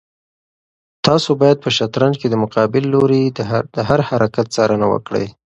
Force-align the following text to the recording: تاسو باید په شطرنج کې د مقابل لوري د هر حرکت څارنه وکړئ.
تاسو 1.05 1.29
باید 1.41 1.57
په 1.63 1.69
شطرنج 1.77 2.15
کې 2.21 2.27
د 2.29 2.35
مقابل 2.43 2.83
لوري 2.93 3.23
د 3.75 3.77
هر 3.87 3.99
حرکت 4.09 4.47
څارنه 4.55 4.85
وکړئ. 4.93 5.25